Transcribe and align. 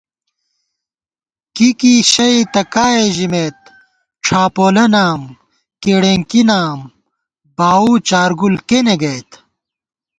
کِیکِی 1.55 1.93
شئی 2.11 2.39
تہ 2.53 2.61
کائےژِمېت، 2.73 3.57
ڄھاپولہ 4.23 4.85
نام، 4.93 5.21
کېڑېنکی 5.81 6.41
نام، 6.49 6.79
باؤو 7.57 7.91
چارگُل 8.07 8.55
کېنےگئیت 8.67 9.29